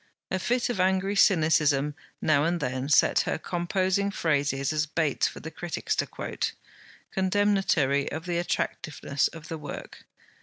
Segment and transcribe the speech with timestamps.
[0.31, 1.93] A fit of angry cynicism
[2.23, 6.53] now and then set her composing phrases as baits for the critics to quote,
[7.11, 10.05] condemnatory of the attractiveness of the work.